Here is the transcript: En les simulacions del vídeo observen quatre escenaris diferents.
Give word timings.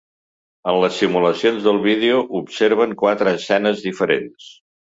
En 0.71 0.77
les 0.83 0.95
simulacions 1.01 1.67
del 1.67 1.77
vídeo 1.85 2.23
observen 2.41 2.99
quatre 3.03 3.37
escenaris 3.41 3.89
diferents. 3.91 4.53